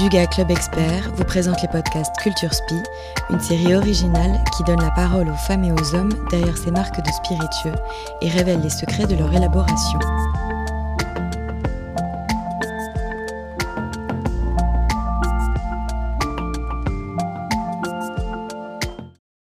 [0.00, 2.82] Duga Club Expert vous présente les podcasts Culture Spi,
[3.28, 7.04] une série originale qui donne la parole aux femmes et aux hommes derrière ces marques
[7.04, 7.74] de spiritueux
[8.22, 9.98] et révèle les secrets de leur élaboration.